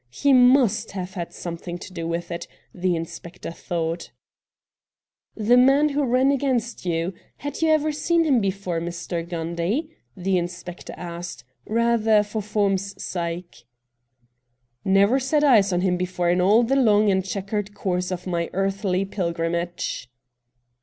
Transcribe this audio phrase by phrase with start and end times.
[0.09, 4.09] He must have had somethincr to do with it, the in spector thought.
[5.35, 8.81] 128 RED DIAMONDS' The man who ran against you— had you ever seen him before,
[8.81, 9.23] Mr.
[9.23, 9.89] Gundy?'
[10.25, 13.67] the in spector asked— rather for form's sake.'
[14.83, 18.49] Never set eyes on him before in all the long and chequered course of my
[18.53, 20.09] earthly pilgrimage.'